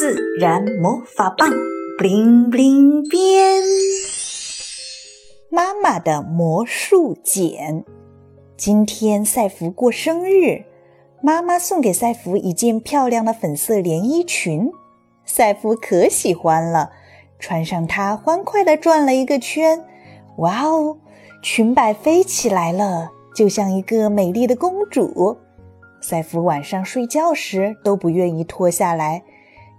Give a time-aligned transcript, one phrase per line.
[0.00, 1.50] 自然魔法棒
[1.98, 3.62] ，bling bling 变。
[5.50, 7.84] 妈妈的魔术剪。
[8.56, 10.64] 今天赛弗过生日，
[11.22, 14.70] 妈妈送给赛弗一件漂亮的粉色连衣裙，
[15.26, 16.92] 赛弗可喜欢了，
[17.38, 19.84] 穿上它欢快地转了一个圈。
[20.38, 20.96] 哇哦，
[21.42, 25.36] 裙摆飞起来了，就像一个美丽的公主。
[26.00, 29.22] 赛弗晚上睡觉时都不愿意脱下来，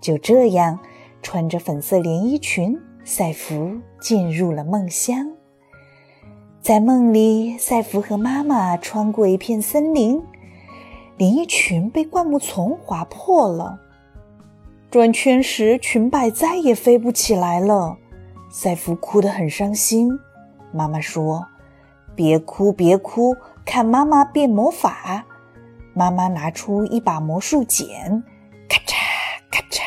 [0.00, 0.78] 就这样
[1.22, 5.32] 穿着粉色连衣裙，赛弗进入了梦乡。
[6.62, 10.22] 在梦里，赛弗和妈妈穿过一片森林，
[11.16, 13.80] 连衣裙被灌木丛划破了。
[14.90, 17.96] 转圈时，裙摆再也飞不起来了。
[18.50, 20.10] 赛弗哭得很伤心。
[20.72, 21.46] 妈妈说
[22.14, 25.24] ：“别哭，别哭，看妈妈变魔法。”
[25.94, 28.22] 妈妈拿出一把魔术剪，
[28.68, 28.94] 咔嚓
[29.50, 29.82] 咔嚓，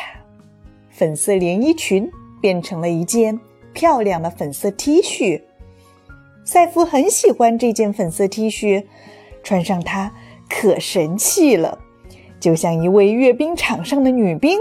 [0.90, 2.10] 粉色连衣裙
[2.40, 3.40] 变成了一件
[3.72, 5.42] 漂亮的粉色 T 恤。
[6.44, 8.84] 赛弗很喜欢这件粉色 T 恤，
[9.42, 10.12] 穿上它
[10.48, 11.78] 可神气了，
[12.38, 14.58] 就像一位阅兵场上的女兵。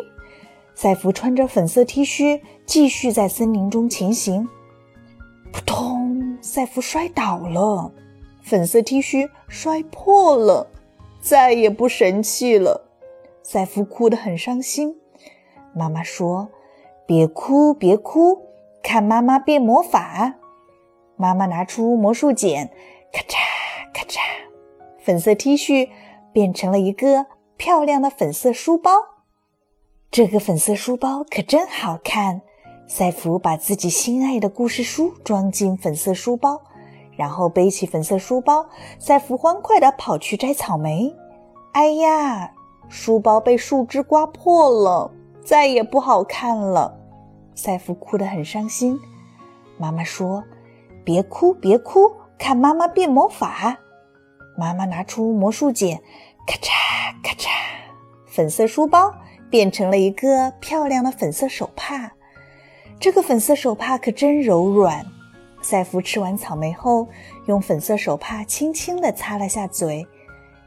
[0.75, 4.47] 赛弗穿着粉色 T 恤，继续在森林中前行。
[5.52, 6.38] 扑通！
[6.42, 7.92] 赛弗摔倒了，
[8.42, 10.67] 粉色 T 恤摔破了。
[11.22, 12.89] 再也不神气了，
[13.44, 14.95] 赛弗哭得很伤心。
[15.73, 16.49] 妈妈说
[17.05, 18.39] ：“别哭，别哭，
[18.81, 20.35] 看妈妈变魔法。”
[21.17, 22.71] 妈妈拿出魔术剪，
[23.11, 23.38] 咔嚓
[23.93, 24.19] 咔嚓，
[24.99, 25.89] 粉色 T 恤
[26.31, 27.25] 变成了一个
[27.57, 28.91] 漂亮的粉色书包。
[30.09, 32.41] 这个粉色书包可真好看。
[32.85, 36.61] 赛弗把自己心爱的故事书装进粉色书包。
[37.15, 38.65] 然后背起粉色书包，
[38.97, 41.15] 赛弗欢快地跑去摘草莓。
[41.73, 42.52] 哎呀，
[42.89, 45.11] 书包被树枝刮破了，
[45.45, 46.99] 再也不好看了。
[47.55, 48.99] 赛弗哭得很伤心。
[49.77, 50.44] 妈妈说
[51.03, 53.77] ：“别哭，别哭，看妈妈变魔法。”
[54.58, 55.98] 妈妈拿出魔术剪，
[56.45, 56.70] 咔嚓
[57.23, 57.49] 咔嚓，
[58.27, 59.14] 粉色书包
[59.49, 62.11] 变成了一个漂亮的粉色手帕。
[62.99, 65.05] 这个粉色手帕可真柔软。
[65.61, 67.08] 赛弗吃完草莓后，
[67.48, 70.05] 用粉色手帕轻轻地擦了下嘴。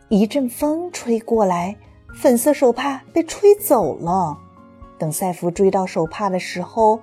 [0.09, 1.77] 一阵风吹过来，
[2.15, 4.37] 粉色手帕被吹走了。
[4.99, 7.01] 等赛弗追到手帕的时候，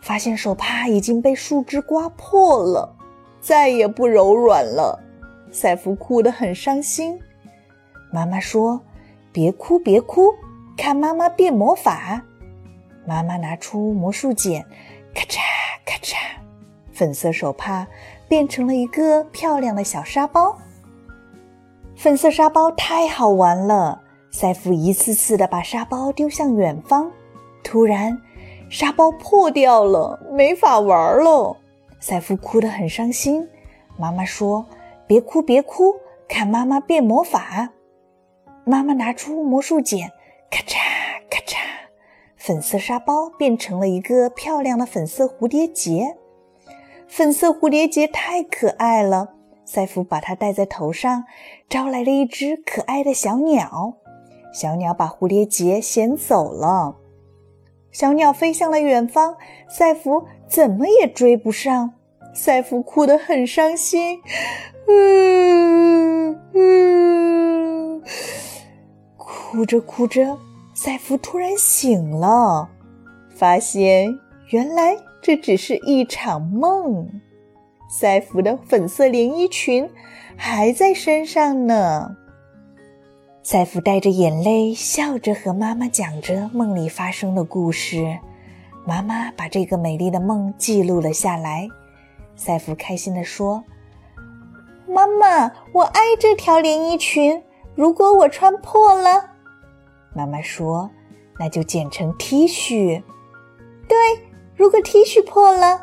[0.00, 2.96] 发现手帕已经被树枝刮破了，
[3.40, 4.98] 再也不柔软了。
[5.50, 7.18] 赛弗哭得很伤心。
[8.12, 8.80] 妈妈说
[9.32, 10.32] ：“别哭，别哭，
[10.76, 12.22] 看妈妈变魔法。”
[13.06, 14.64] 妈妈拿出魔术剪，
[15.14, 15.38] 咔嚓
[15.84, 16.16] 咔嚓。
[16.92, 17.86] 粉色手帕
[18.28, 20.56] 变成了一个漂亮的小沙包。
[21.96, 24.00] 粉色沙包太好玩了，
[24.30, 27.10] 赛弗一次次的把沙包丢向远方。
[27.64, 28.20] 突然，
[28.70, 31.56] 沙包破掉了，没法玩了。
[31.98, 33.48] 赛夫哭得很伤心。
[33.96, 34.66] 妈妈说
[35.08, 35.94] ：“别哭，别哭，
[36.28, 37.70] 看妈妈变魔法。”
[38.64, 40.10] 妈妈拿出魔术剪，
[40.50, 40.76] 咔嚓
[41.30, 41.56] 咔嚓，
[42.36, 46.16] 粉色沙包变成了一个漂亮的粉色蝴蝶结。
[47.06, 51.24] 粉色蝴蝶结太可爱了，赛夫把它戴在头上，
[51.68, 53.94] 招来了一只可爱的小鸟。
[54.52, 56.96] 小鸟把蝴蝶结衔走了，
[57.94, 59.36] 小鸟飞向了远方，
[59.68, 61.92] 赛弗怎么也追不上。
[62.34, 64.20] 赛弗哭得很伤心，
[64.88, 68.02] 嗯嗯，
[69.16, 70.36] 哭着哭着，
[70.74, 72.68] 赛弗突然醒了，
[73.30, 74.18] 发现
[74.48, 74.96] 原来。
[75.22, 77.08] 这只是一场梦，
[77.88, 79.88] 赛弗的粉色连衣裙
[80.36, 82.14] 还在身上呢。
[83.46, 88.18] 赛弗带着眼泪，笑着和妈妈讲着梦里发生的故事。
[88.86, 91.68] 妈妈把这个美丽的梦记录了下来。
[92.36, 93.62] 赛弗开心地说
[94.88, 97.42] ：“妈妈，我爱这条连衣裙。
[97.74, 99.22] 如果我穿破了，
[100.14, 100.88] 妈妈说，
[101.38, 103.02] 那就剪成 T 恤。”
[103.86, 103.98] 对。
[104.56, 105.78] 如果 T 恤破了，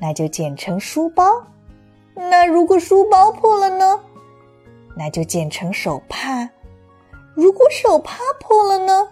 [0.00, 1.24] 那就剪成书包；
[2.16, 4.00] 那如果书包破了呢，
[4.98, 6.48] 那就剪成手帕；
[7.34, 9.08] 如果手帕破了呢，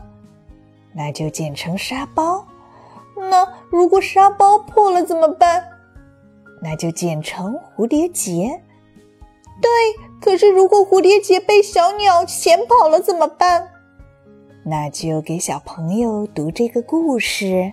[0.92, 2.44] 那就剪成沙包；
[3.30, 5.64] 那如果沙包破了怎么办？
[6.60, 8.60] 那就剪成蝴蝶结。
[9.62, 9.70] 对，
[10.20, 13.70] 可是如果蝴蝶结被小鸟衔跑了怎么办？
[14.64, 17.72] 那就给小朋友读这个故事。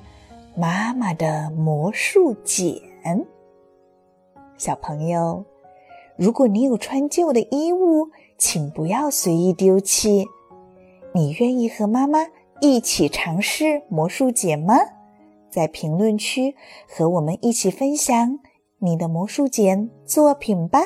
[0.56, 2.80] 妈妈的魔术剪，
[4.56, 5.44] 小朋友，
[6.18, 10.28] 如果你有穿旧的衣物，请不要随意丢弃。
[11.14, 12.20] 你愿意和妈妈
[12.62, 14.76] 一起尝试魔术剪吗？
[15.50, 16.56] 在评论区
[16.88, 18.40] 和我们一起分享
[18.80, 20.80] 你的魔术剪作品吧。